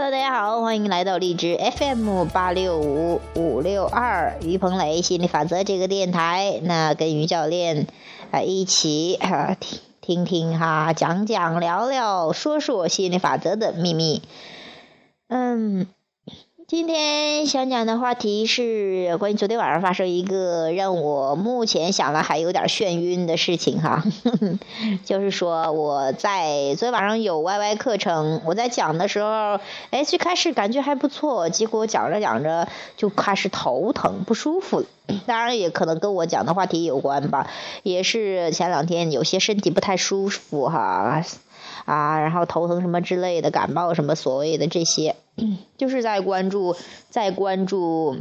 [0.00, 6.60] Hello，大家好，欢迎来到荔枝 FM 八六五五六二于鹏磊心理法则这个电台。
[6.62, 7.88] 那跟于教练
[8.30, 14.22] 啊一起啊听听听哈，讲讲聊聊，说说心理法则的秘密。
[15.26, 15.88] 嗯。
[16.68, 24.04] 今天想讲的话题是关于昨天晚上发生一个让我目前想了还有点眩晕的事情哈，
[25.02, 29.58] 就是说我在昨天晚上有 YY 课程，我在讲的时候，
[29.88, 34.84] 哎，最开始感觉还不错，结果讲着讲着就开始头疼不舒服，
[35.24, 37.46] 当然也可能跟我讲的话题有关吧，
[37.82, 41.24] 也是前两天有些身体不太舒服哈。
[41.86, 45.16] 啊，然后头疼什么之类的，感冒什么所谓的这些，
[45.78, 46.76] 就是在关注，
[47.10, 48.16] 在关注。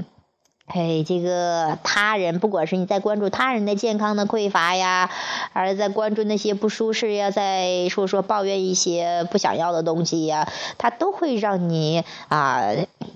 [0.70, 5.10] 嘿，这个他人，不管是你在关注他人的健康的匮乏呀，
[5.54, 12.64] 还是在关注那些不舒适呀，在说说抱怨一些不想要的东西呀，它都会让你啊，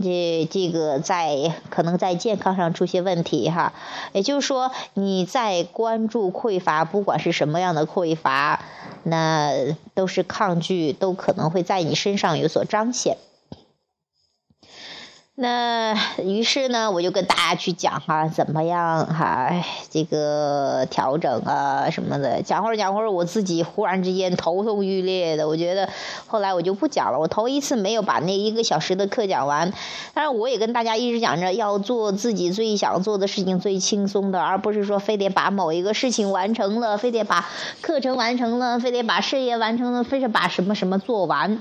[0.01, 3.73] 这这个在可能在健康上出现问题哈。
[4.13, 8.63] 也就是说，你在关注匮乏，不管是什么样的匮乏，
[9.03, 9.51] 那
[9.93, 13.17] 都是抗拒，都可能会在你身上有所彰显。
[15.41, 19.51] 那 于是呢，我就跟大家去讲哈，怎么样哈，
[19.89, 25.89] 这个调整啊什么的，讲会儿讲会儿，我自己忽然之间头痛欲裂的，我觉得
[26.27, 27.17] 后来我就不讲了。
[27.17, 29.73] 我头一次没有把那一个小时的课讲完，
[30.13, 37.49] 但是我也跟大家一直讲着，要做自己最想做的事情，最轻松的，而不是说非得把某一个事情完成了，非得把
[37.81, 41.59] 课程完成了，非得把事业完成了，非得把什么什么做完。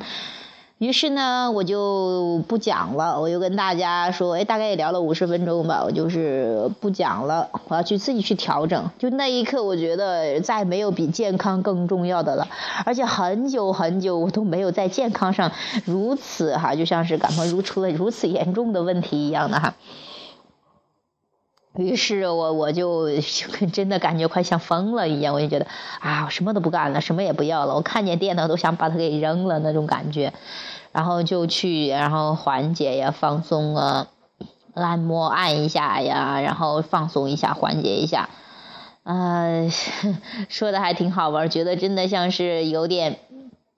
[0.81, 8.83] 于是呢，我就不讲了，我就跟大家说，哎，大概也聊了五十分钟吧，我就是不讲了，我要去自己去调整。
[8.99, 12.49] 就那一刻，我觉得再没有比健康更重要的了，
[12.87, 15.53] 而且很久很久我都没有在健康上
[15.85, 19.75] 如此哈，就像是感冒如出了如此严重的问题一样的哈。
[21.77, 23.09] 于是我我就
[23.73, 25.67] 真的感觉快像疯了一样，我就觉得
[26.01, 30.33] 啊，我什么都不干了，什么也不要了，我看见电脑都想把它给扔了那种感觉，
[30.93, 34.09] 然后就去然后缓解呀，放松啊，
[34.75, 38.29] 按摩按一下呀，然后放松一下，缓解一下，
[39.05, 39.47] 啊，
[40.51, 43.19] 说的还挺好玩，觉得真的像是有点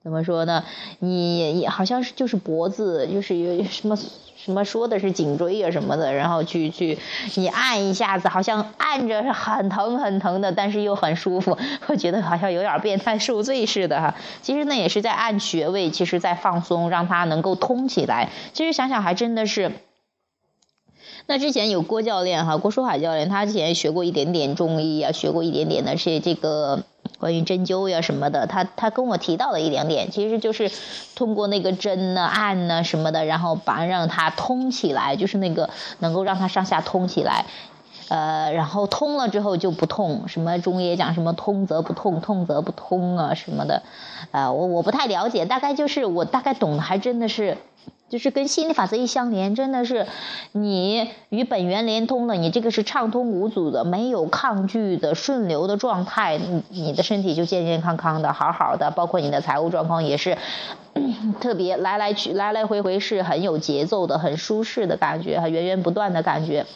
[0.01, 0.63] 怎么说呢？
[0.97, 3.95] 你好像是就是脖子就是有什么。
[4.43, 6.97] 什么说的是颈椎啊什么的，然后去去
[7.35, 14.13] 你按一下子，好像按着是很疼很疼的，但是又很舒服， 我觉得好像有点变态受罪似的哈。
[14.41, 18.29] 其实那也是在按穴位，其实在放松，让它能够通起来。
[18.51, 19.71] 其实想想还真的是。
[21.25, 26.83] 那之前有郭教练哈，郭书海教练，他之前学过一点点中医啊，学过一点点的是这个。
[27.19, 30.69] 关于针灸呀什么的，他他跟我提到了一两点，其实就是
[31.15, 35.69] 通过那个针呢、按呢什么的，然后把让它通起来，就是那个
[35.99, 37.45] 能够让它上下通起来，
[38.13, 40.27] 呃，然后通了之后就不痛。
[40.27, 43.81] 什么中医讲什么通则不痛，痛则不通啊什么的，
[44.29, 47.57] 呃，我我不太了解，大概就是我大概懂的，还真的是。
[48.09, 50.05] 就是跟心理法则一相连，真的是
[50.51, 60.37] 你与本源连通了，你这个是畅通无阻的，没有抗拒的顺流的状态，你你的身体就健健康康的，好好的，包括你的财务状况也是
[61.41, 66.67] 特别来来去来来回回是很有节奏的，很舒适的感觉，源源不断的感觉。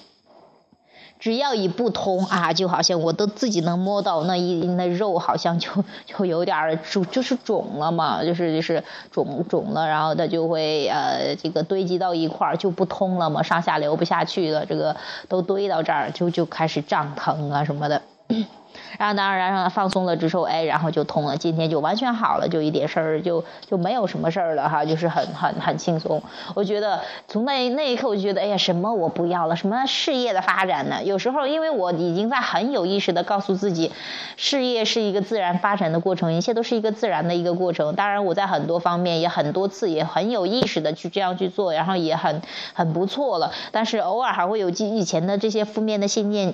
[1.19, 5.69] 只要一不通啊，就好像我都自己能摸到那一那肉，好像就
[6.05, 14.95] 就有点肿，就是肿了嘛，就是就是肿肿了，然后它就会呃这个堆积到一块儿就不通了嘛，上下流不下去了，这个
[15.27, 18.01] 都堆到这儿就就开始胀疼啊什么的。
[18.99, 26.21] 然后当然让它放松了之后，哎，然后就通了，今天就完全好了，就一点事儿就就没有什么事儿了哈，就是很很很轻松。
[26.55, 31.03] 我觉得从那那一刻我就觉得，哎呀，什么我不要了，什么事业的发展呢？
[31.03, 33.91] 有时候因为我已经在很有意识的告诉自己，
[34.35, 37.95] 事业是一个自然发展的过程，一切都是一个自然的一个过程。
[37.95, 42.41] 当然我在很多方面也很多次也很有意识的去这样去做，然后也很
[42.73, 43.51] 很不错了。
[43.71, 46.53] 但是偶尔还会有记以前的这些负面的信念。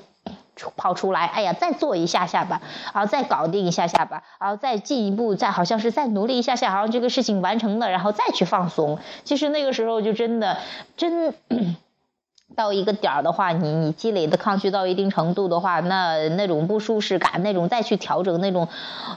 [0.75, 2.61] 跑出来，哎呀，再做一下下吧，
[2.93, 8.99] 然后再搞定一下下吧，然后再进一步，再好像是再努力一下下，然后这个事情完成了，然后再去放松。
[9.23, 10.57] 其实那个时候就真的
[10.97, 11.33] 真
[12.55, 18.67] 到一个点儿的话，你你积累的抗拒到一定程度的话，那那种不舒适感，那种再去调整那种，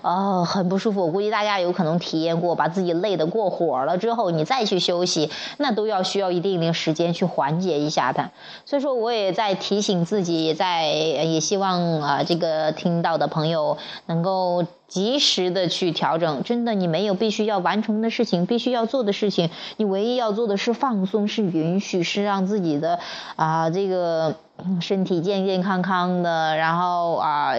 [0.01, 1.05] 呃，很不舒服。
[1.05, 8.31] 我估计大家有可能体验过，把自己累得过火了之后，你再去休息，那都要需要一定的时间去缓解一下的。
[8.65, 13.77] 所以说，我也在提醒自己，在也希望啊，这个听到的朋友
[14.07, 14.65] 能够。
[14.89, 23.01] 及时的去调整，真的，你没有必须要完成的事情，必须要做的事情，你唯一要做的是放松，是允许，是让自己的
[23.35, 24.37] 啊这个
[24.81, 27.55] 身体健健康康的，然后啊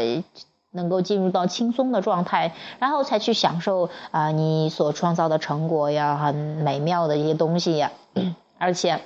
[0.71, 7.91] 能够进入到轻松的状态，然后才去享受啊你所创造的成果呀，很美妙的一些东西呀，
[8.57, 9.01] 而且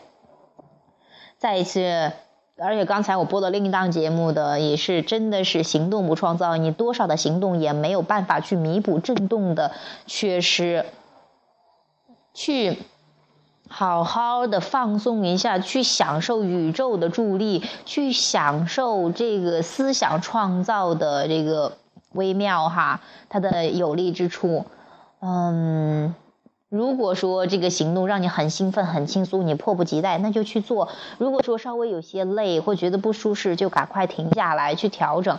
[1.37, 2.11] 再一次。
[2.63, 9.71] 而且刚才我播的另一档节目的也是真的是行动不创造，你多少的行动也没有办法去弥补震动的
[10.05, 10.85] 缺失。
[12.33, 12.77] 去
[13.67, 21.77] 好好的放松一下，去享受宇宙的助力，去享受这个思想创造的这个
[22.13, 24.65] 微妙哈，它的有利之处，
[25.19, 26.13] 嗯。
[26.71, 30.87] 如果说这个行动让你很兴奋、很轻松，你迫不及待，那就去做；
[31.17, 35.37] 如果说稍微有些累或觉得不舒适，就赶快停下来去调整。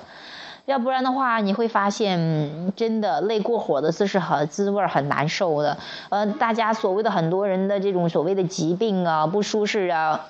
[0.66, 5.78] 要不然的话，你会发现真的累过火的姿势和滋味很难受的。
[6.10, 10.28] 呃，大家所谓的很多人的这种所谓的疾病啊、不舒适啊，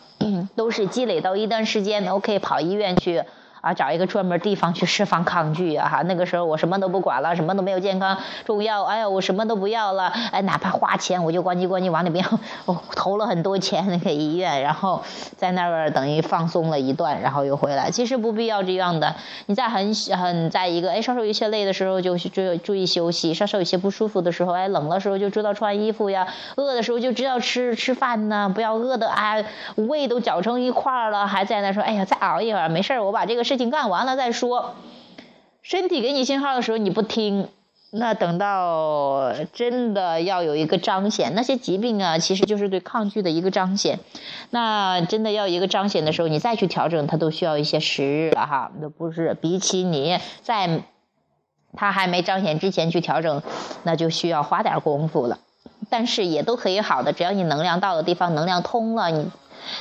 [0.54, 3.24] 都是积累到一段时间，OK，跑医院去。
[3.62, 5.88] 啊，找一个专门地方去释放抗拒啊！
[5.88, 8.82] 哈，那个时候我什么都不管了，什么都没有健康重要。
[8.82, 12.26] 哎呀，我什么都不要了，哎，哪怕花钱我就关机关机往里边，
[12.66, 15.00] 我投了很多钱那个医院，然后
[15.36, 17.88] 在那儿等于放松了一段，然后又回来。
[17.92, 19.14] 其实不必要这样的。
[19.46, 26.26] 你在很很在一个哎稍稍有些累的时候就注注意休息，稍稍有些不舒服的时候哎冷的时候就知道穿衣服呀，
[26.56, 29.44] 饿的时候就知道吃吃饭呢，不要饿的哎
[29.76, 34.76] 胃都搅成一块了，还在那说哎呀再熬一会儿没事我把这个事事情干完了再说，
[35.60, 37.48] 身体给你信号的时候你不听，
[37.90, 43.98] 那等到真的要有一个彰显，那些疾病啊，其实就是对抗拒的一个彰显。
[44.48, 48.72] 那真的要一个彰显的时候，你再去调整，它都需要一些时日了哈。
[48.80, 50.84] 那不是比起你在
[51.76, 53.42] 它还没彰显之前去调整，
[53.82, 55.40] 那就需要花点功夫了。
[55.90, 59.30] 但是也都可以好的，只要你能量到的地方，能量通了，你。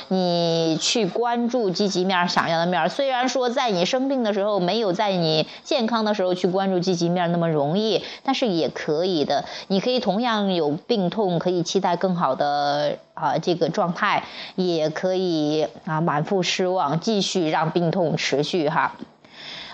[0.08, 9.44] 你去关注积极面、想要的面，虽然说在你生病的时候没有在你健康的时候去关注积极面那么容易，但是也可以的。
[9.68, 14.24] 你可以同样有病痛，可以期待更好的啊这个状态，
[14.56, 18.94] 也可以啊满腹失望，继续让病痛持续哈。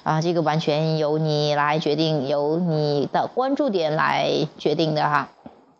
[0.04, 5.28] 啊，这个完全由你来决定，由你的关注点来决定的哈。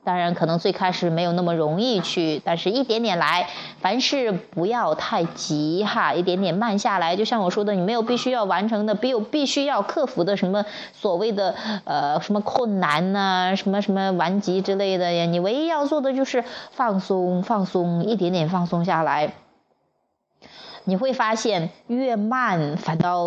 [0.09, 3.47] 当然，可能最开始没有那么容易去，但是一点点来，
[3.83, 7.15] 凡事不要太急哈，一点点慢下来。
[7.15, 10.65] 就像我说的，你没有必须要完成的，没有必须要克服的什么
[10.95, 15.27] 所谓的呃什么困难呐，什么什么顽疾之类的呀。
[15.27, 19.35] 你唯一要做的就是放松，放松，一点点放松下来。
[20.85, 23.27] 你会发现越慢反倒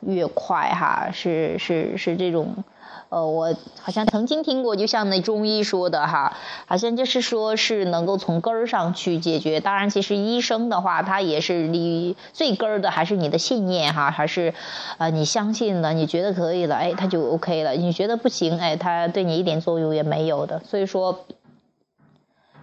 [0.00, 2.64] 越快哈，是是是这种。
[3.08, 6.36] 呃，我好像曾经听过，就像那中医说的哈，
[6.66, 9.58] 好像就是说是能够从根儿上去解决。
[9.58, 14.54] 当然，其实医生的话，他也是你最根儿的，还是你的信念哈，还是
[14.98, 17.72] 啊你相信了，你觉得可以了，哎，他就 OK 了。
[17.72, 20.60] 你觉得不行，哎，他对你一点作用也没有的。
[20.60, 21.24] 所以说，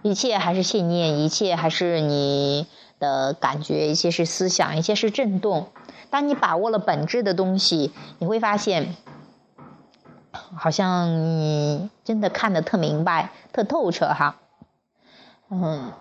[0.00, 2.66] 一切还是信念，一切还是你
[2.98, 5.68] 的感觉，一些是思想，一些是震动。
[6.10, 8.96] 当你把握了本质的东西，你会发现。
[10.54, 14.36] 好像你真的看得特明白、特透彻哈，
[15.50, 15.92] 嗯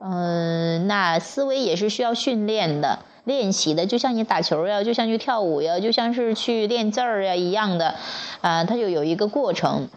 [0.00, 7.94] 嗯，那思维也是需要训练的、练习的，就像你打球呀，就像去跳舞呀，就像是去练字儿呀一样的，
[8.40, 9.88] 啊，它就有一个过程。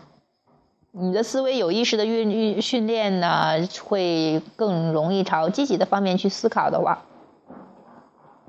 [0.92, 7.06] 你的思维有意识的运运训练呢，会更容易朝积极的方面去思考的话，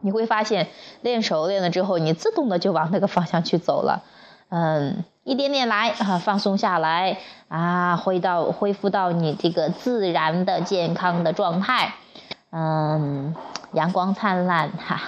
[0.03, 0.69] 你会发现
[1.01, 4.03] 练熟练了之后，你自动的就往那个方向去走了。
[4.51, 7.17] 嗯，一点点来啊，放松下来
[7.49, 11.95] 啊，回到恢复到你这个自然的健康的状态。
[12.51, 13.35] 嗯，
[13.73, 15.01] 阳光灿烂哈，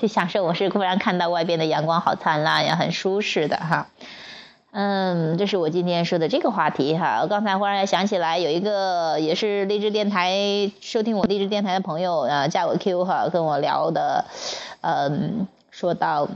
[0.00, 0.42] 去享受。
[0.42, 3.86] 我是忽然看到外边的阳光好灿烂呀，很舒适的哈。
[4.76, 7.24] 嗯，这是我今天说的这个话题哈。
[7.30, 10.34] 刚才忽然想起来，有一个也是励志电台
[10.80, 14.24] 收听我励志电台的朋友啊，加我 Q 哈，跟我聊的，
[14.80, 16.28] 嗯，说到。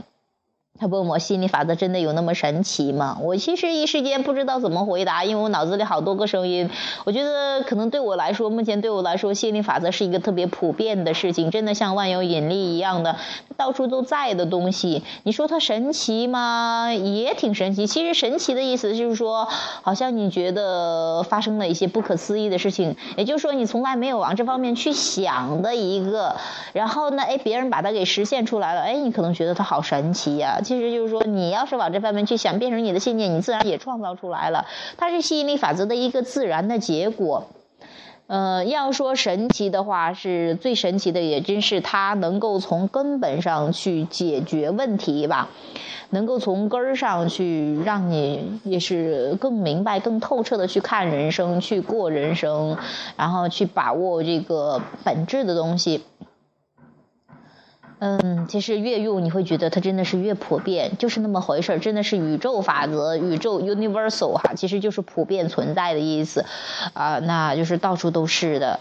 [0.81, 3.19] 他问我心理法则真的有那么神奇吗？
[3.21, 6.71] 我其实一时间不知道怎么回答，因为我脑子里好多个声音。
[7.05, 13.17] 我觉得可能对我来说，目前对我来说，心理法则是一个特别普遍的事情，真的像万有引力一样的，
[13.57, 15.03] 到处都在的东西。
[15.25, 16.93] 你说它神奇吗？
[16.93, 17.89] 也挺神奇。
[17.89, 19.49] 其实神奇的意思就是说，
[19.83, 26.37] 好像你觉得发生了一些不可思议的事情，也就是说你从来没有往这方面去想的一个，
[26.73, 30.61] 然后呢，哎，别人把它给实现出来了，哎，你可能觉得它好神奇呀。
[30.69, 34.67] 其实就是说，你要是往这方面去想，变成你的信念，你自然也创造出来了。
[34.99, 37.47] 它是吸引力法则的一个自然的结果。
[38.27, 45.49] 呃，要说神奇的话，是最神奇的，也真是它能够从根本上去解决问题吧，
[46.11, 52.77] 能够从根儿上去让你也是更明白、更透彻的去看人生、去过人生，
[53.17, 56.05] 然后去把握这个本质的东西。
[58.01, 66.45] 嗯，其实越用你会觉得它真的是越普遍，就是那么回事儿，真的是宇宙法则，宇宙 universal 哈，其实就是普遍存在的意思，
[66.93, 68.79] 啊，那就是到处都是的。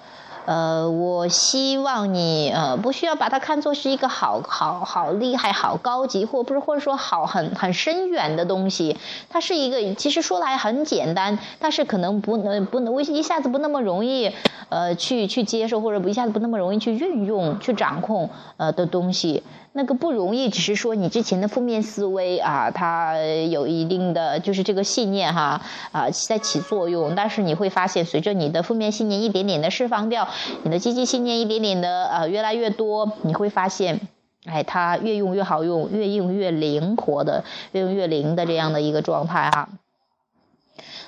[0.47, 8.95] 呃，我希望你呃不需要把它看作是一个好好好厉害、好高级，或不是或者说好很很深远的东西。
[9.29, 14.31] 它是一个其实说来很简单，但是可能不能不能我一下子不那么容易
[14.69, 19.43] 呃去去接受，或者一下子不那么容易去运用、去掌控呃的东西。
[19.77, 27.13] 那个不容易，只是说你之前的负面思维啊，它有一定的就是这个信念哈啊在起作用。
[27.13, 30.27] 但是你会发现，随着你的负面信念一点点的释放掉，
[30.63, 34.01] 你的积极信念一点点的呃越来越多，你会发现，
[34.45, 37.43] 哎，它越用越好用，越用越灵活的，
[37.73, 39.69] 越用越灵的这样的一个状态哈。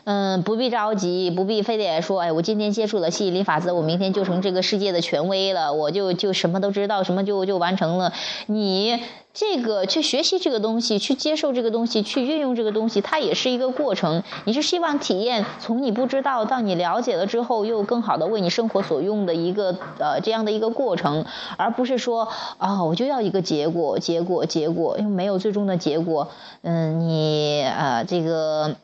[0.05, 8.13] 嗯，不必着急，不必非得说，哎，我今天接触了吸引力法则，我明天就成这个世界的权威了，我就就什么都知道，什么就就完成了。
[8.47, 8.99] 你
[9.33, 14.23] 这个去学习这个东西，去接受这个东西，去运用这个东西，它也是一个过程。
[14.45, 21.25] 你是希望体验从你不知道到你了解了之后，又更好的为你生活所用的一个呃这样的一个过程，
[21.57, 22.27] 而不是说
[22.57, 26.29] 啊，我就要一个结果，结果，结果，因为没有最终的结果。
[26.63, 28.75] 嗯，你呃这个。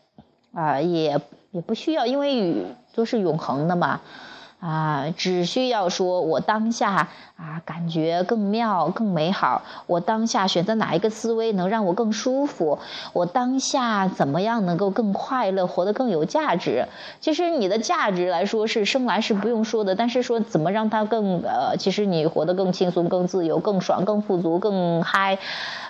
[0.55, 1.21] 啊，也
[1.51, 4.01] 也不需要，因为雨都是永恒的嘛。
[4.59, 9.61] 啊，只需要说我当下啊感觉更妙、更美好。
[9.85, 12.79] 我当下选择哪一个思维能让我更舒服？
[13.13, 16.87] 我当下怎么样能够更快乐、活得更有价值？
[17.21, 25.37] 其实你的价值来说是生来是不用说的，但是说怎么让它更呃，其实你活得更轻松、更自由、更爽、更富足、更嗨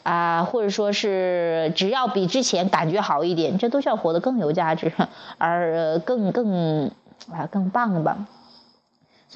[0.04, 4.92] 啊，或者说是只要比之前感觉好一点，这都叫活得更有价值，
[5.38, 6.92] 而更更
[7.32, 8.18] 啊更棒吧。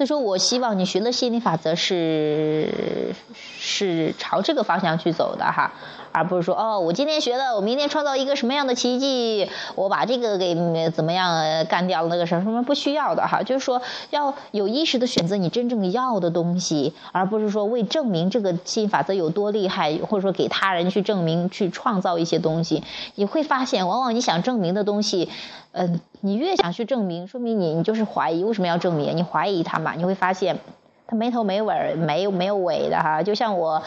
[0.00, 3.14] 所以说我希望你学的心理法则是
[3.58, 5.72] 是朝这个方向去走的哈，
[6.10, 10.54] 而不是说哦，我今天学了，我明天创造一个什么样的奇迹，我把这个给
[10.90, 22.82] 怎么样干掉那个什么什么不需要的哈，就是说要有意识的选择你真正要的东西，而不是说为证明这个心理法则有多厉害，或者说给他人去证明去创造一些东西，
[23.16, 25.28] 你会发现往往你想证明的东西。
[25.72, 28.44] 嗯，你越想去证明，说明你你就是怀疑。
[28.44, 29.16] 为什么要证明？
[29.16, 29.94] 你怀疑他嘛？
[29.96, 30.58] 你会发现，
[31.06, 33.22] 他没头没尾，没没有尾的哈。
[33.22, 33.82] 就像我。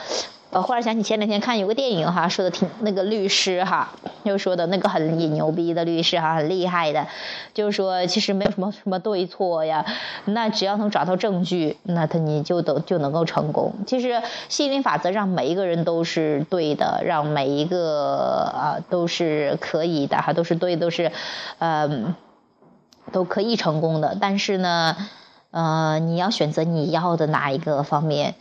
[0.53, 3.91] 呃，忽然想起前两天看有个电影哈，说的挺那个律师哈，
[4.21, 7.07] 又说的那个很牛逼的律师哈，很厉害的，
[7.55, 9.83] 就是说其实没有什么什么对错呀，
[10.25, 13.73] 那只要能找到证据，那他你就都就能够成功。
[13.87, 21.11] 其实吸引力法则让每一个人都是对的，让每一个啊都是可以的哈，都是对，都是，
[21.57, 22.13] 嗯，
[23.11, 24.15] 都可以成功的。
[24.21, 24.95] 但是呢，
[25.49, 28.35] 呃，你要选择你要的哪一个方面，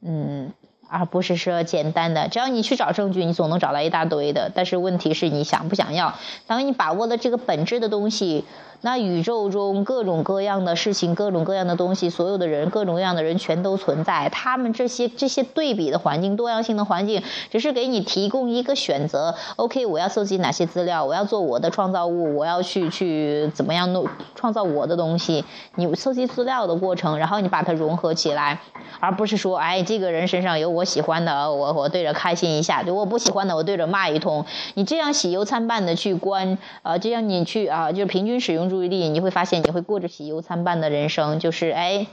[0.00, 0.52] 嗯。
[0.88, 4.50] 而不是说简单的，只要你去找证据，你总能找到一大堆的。
[4.54, 6.14] 但是问题是你想不想要？
[6.46, 8.44] 当你把握了这个本质的东西。
[8.82, 14.28] 那宇宙中各种各样的事情，各种各样的东西，所有的人，各种各样的人全都存在。
[14.28, 19.34] 他们这些这些对比的环境，多样性的环境，只是给你提供一个选择。
[19.56, 21.04] OK，我要搜集哪些资料？
[21.04, 25.44] 我要做我的创造物，我要去去怎么样弄创造我的东西？
[25.76, 28.60] 你搜集资料的过程，然后你把它融合起来，
[29.00, 34.44] 而不是说，哎，这个人身上有我喜欢的，我我对着开心一下；，我不喜欢的，我对着骂一通。
[34.74, 38.65] 你这样喜忧参半的去观，呃，这样你去啊，就是平均使用。
[38.68, 41.38] 注意力，你会发现你会过着喜忧参半的人生。
[41.38, 42.06] 就是哎，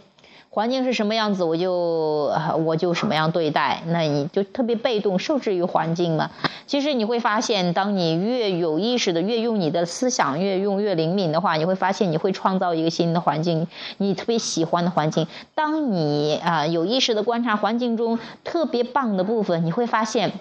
[0.50, 2.32] 环境是什么样子，我就
[2.66, 3.82] 我就什么样对待。
[3.88, 6.32] 那你就特别被动，受制于环境嘛。
[6.66, 13.68] 其实你会发现，当你越有意识的，越用你的思想，越用越灵敏的话，你会发现你会创造一个新的环境，
[13.98, 15.28] 你特别喜欢的环境。
[15.56, 20.32] 当你啊有意识的观察环境中特别棒的部分，你会发现。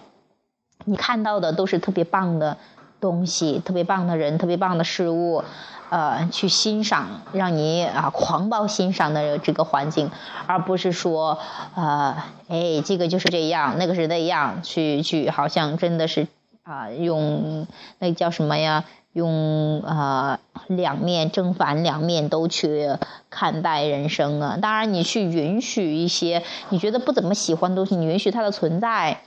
[0.85, 2.57] 你看到的都是特别棒的
[3.03, 5.43] 东西，特别棒的人，特别棒的事物，
[5.91, 10.09] 呃，去欣赏，让你啊狂暴欣赏的这个环境，
[10.47, 11.37] 而不是说，
[11.75, 12.17] 呃，
[12.49, 16.29] 哎，这个就是这样，那个是那样，去去，好像真的是
[16.63, 17.67] 啊，用
[17.99, 18.85] 那叫什么呀？
[19.13, 22.89] 用啊两面正反两面都去
[23.29, 24.57] 看待人生啊！
[24.63, 29.21] 当然，你去允许一些你觉得不怎么喜欢的东西，你允许它的存在。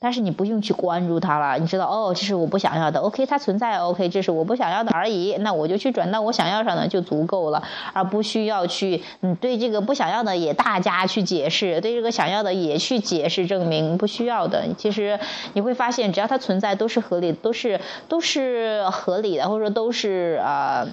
[0.00, 7.62] 但是你不用去关注它了，你知道哦，这是我不想要的，OK，它存在，OK，这是我不想要的而已，那我就去转到我想要上的就足够了，
[7.92, 15.18] 而不需要去嗯对这个不想要的也大家去解释，对这个想要的也去解释证明，不需要的，其实
[15.54, 20.86] 你会发现，只要它存在都是合理，都是都是合理的，或者说都是啊。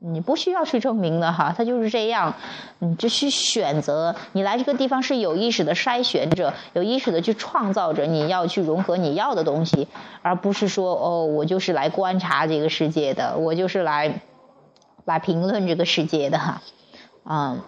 [0.00, 2.34] 你不需要去证明的哈，它就是这样，
[2.78, 4.16] 你就去选择。
[4.32, 9.86] 你来这个地方是有意识的筛选者，有意识的去创造着你要去融合你要的东西，
[10.22, 14.20] 而不是说哦，我就是来观察这个世界的，我就是来
[15.04, 16.62] 来评论这个世界的哈，
[17.24, 17.60] 嗯。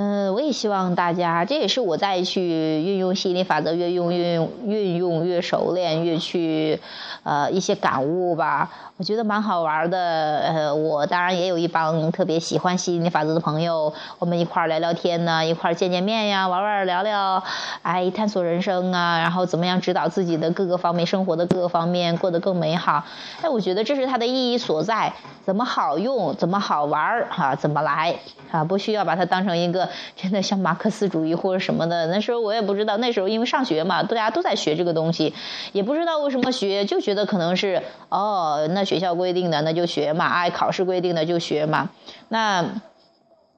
[0.00, 2.40] 嗯，我也希望大家，这也是我在去
[2.84, 6.80] 运用吸引力法则，越用越运用越熟练，越去
[7.24, 8.70] 呃一些感悟吧。
[8.96, 9.98] 我觉得蛮好玩的。
[9.98, 17.42] 呃，我当然也有一帮特别喜欢吸引力法则的朋友，我们一块聊聊天呢，一块见见面呀，玩玩聊聊，
[17.82, 23.04] 哎，探索人生啊，然后怎么样指导自己的各个方面生活的各个方面过得更美好。
[23.42, 25.12] 哎，我觉得这是它的意义所在，
[25.44, 28.16] 怎么好用，怎么好玩儿哈，怎么来
[28.52, 29.87] 啊，不需要把它当成一个。
[30.16, 32.96] 真的像马克思主义或者什么的， 那时候我也不知道。
[32.96, 35.34] 那时候因为上学嘛，大家都在学这个东西，
[35.72, 41.90] 也不知道为什么学，就觉得可能是哦，那学校规定的那就学嘛，哎，考试规定的就学嘛。
[42.28, 42.64] 那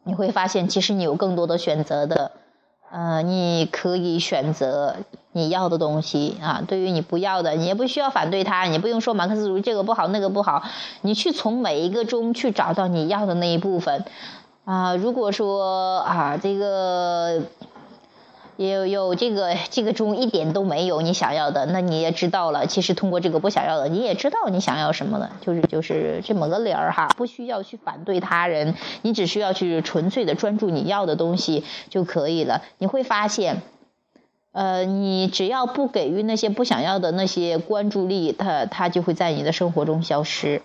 [0.04, 2.32] 你会发现，其实你有更多的选择的，
[2.90, 4.96] 呃，你可以选择
[5.32, 6.62] 你要的东西啊。
[6.66, 10.62] 对于你不要的，你也不需要反对它，你不用说马克思主义这个不好那个不好，
[11.02, 14.04] 你去从每一个中去找到你要的那一部分。
[14.71, 17.43] 啊，如果说啊，这个
[18.57, 22.67] 有有这个这个中一点都没有你想要的，那你也知道了。
[22.69, 27.09] 其实通过这个不想要的，你也知道你想要什么了，就是就是这么个理儿哈。
[27.17, 32.62] 不需要去反对他人，你只需要去纯粹的专注你要的东西就可以了。
[32.79, 33.62] 你会发现，
[34.53, 40.62] 呃，你只要不给予那些不想要的那些关注力，它它就会在你的生活中消失。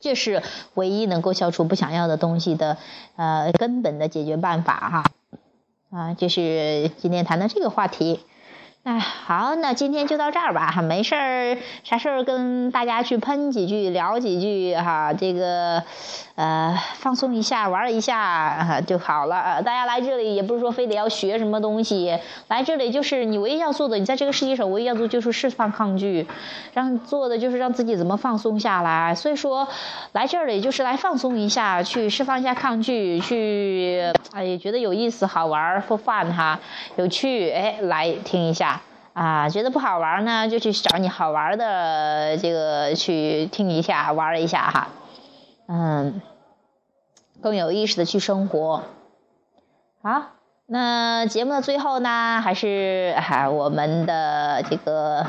[0.00, 0.42] 这是
[0.74, 2.78] 唯一能够消除不想要的东西的，
[3.16, 5.04] 呃，根本的解决办法哈，
[5.90, 8.20] 啊，就是今天谈的这个话题。
[8.82, 15.84] 哎，好，那今天就到这儿吧，哈，没事儿，啥事儿跟大家去喷几句，聊几句，哈，这个，
[16.34, 19.62] 呃，放松一下，玩一下就好了。
[19.62, 26.26] 大家来这里也不是说非得要学什么东西，来这里就是你唯一要做的，你在这个世界上唯一要做就是释放抗拒，
[26.72, 29.14] 让做的就是让自己怎么放松下来。
[29.14, 29.68] 所以说，
[30.12, 36.58] 来这里就是来放松一下，去释放一下抗拒，去，哎，觉得有意思、好玩、for fun 哈，
[36.96, 38.69] 有趣，哎，来听一下。
[39.20, 44.88] 啊，觉得不好玩呢，就去找你好玩的这个去听一下，玩一下哈，
[45.68, 46.22] 嗯，
[47.42, 48.82] 更有意识的去生活。
[50.00, 50.22] 好，
[50.64, 55.26] 那节目的最后呢，还是哈我们的这个。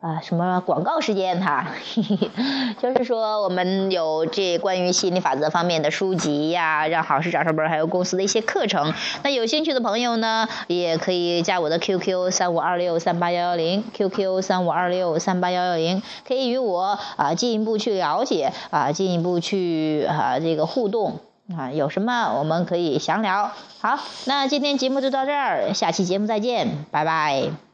[0.00, 1.66] 啊，什么广告时间哈？
[2.80, 8.94] 就是说，我们有这关于吸引力法则方面的书籍呀，让好事找上门，还有公司的一些课程。
[9.22, 21.20] 那有兴趣的朋友呢，也可以加我的 QQ 三五二六三八幺幺零，QQ 三五二六三八幺幺零，可以与我啊进一步去了解啊，进一步去啊这个互动
[21.54, 23.52] 啊，有什么我们可以详聊。
[23.82, 27.69] 好，那今天节目就到这儿，下期节目再见，拜拜。